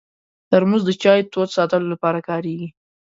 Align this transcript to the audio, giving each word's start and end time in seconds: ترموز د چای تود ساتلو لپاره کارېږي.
ترموز 0.49 0.83
د 0.85 0.91
چای 1.01 1.19
تود 1.31 1.49
ساتلو 1.57 1.91
لپاره 1.93 2.19
کارېږي. 2.29 2.69